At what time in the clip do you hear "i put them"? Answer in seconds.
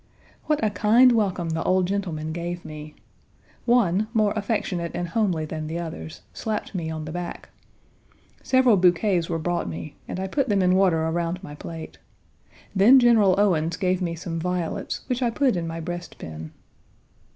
10.19-10.63